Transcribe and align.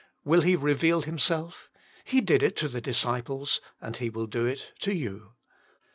Will 0.23 0.41
He 0.41 0.55
reveal 0.55 1.03
Himself? 1.03 1.69
He 2.03 2.21
did 2.21 2.41
it 2.41 2.55
to 2.55 2.67
the 2.67 2.81
disciples 2.81 3.61
and 3.79 3.97
He 3.97 4.09
will 4.09 4.25
do 4.25 4.47
it 4.47 4.71
to 4.79 4.95
you. 4.95 5.33